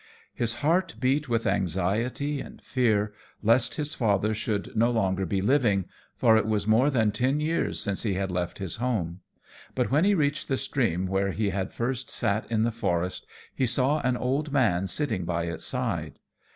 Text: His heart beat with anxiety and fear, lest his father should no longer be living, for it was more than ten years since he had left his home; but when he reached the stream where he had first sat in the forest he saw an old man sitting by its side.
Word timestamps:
His 0.33 0.53
heart 0.65 0.95
beat 0.99 1.29
with 1.29 1.45
anxiety 1.45 2.41
and 2.41 2.59
fear, 2.63 3.13
lest 3.43 3.75
his 3.75 3.93
father 3.93 4.33
should 4.33 4.75
no 4.75 4.89
longer 4.89 5.27
be 5.27 5.43
living, 5.43 5.85
for 6.17 6.35
it 6.37 6.47
was 6.47 6.65
more 6.65 6.89
than 6.89 7.11
ten 7.11 7.39
years 7.39 7.79
since 7.79 8.01
he 8.01 8.15
had 8.15 8.31
left 8.31 8.57
his 8.57 8.77
home; 8.77 9.19
but 9.75 9.91
when 9.91 10.03
he 10.03 10.15
reached 10.15 10.47
the 10.47 10.57
stream 10.57 11.05
where 11.05 11.29
he 11.31 11.51
had 11.51 11.71
first 11.71 12.09
sat 12.09 12.49
in 12.51 12.63
the 12.63 12.71
forest 12.71 13.27
he 13.53 13.67
saw 13.67 13.99
an 13.99 14.17
old 14.17 14.51
man 14.51 14.87
sitting 14.87 15.23
by 15.23 15.43
its 15.43 15.65
side. 15.65 16.17